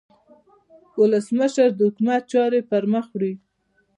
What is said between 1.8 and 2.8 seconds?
حکومت چارې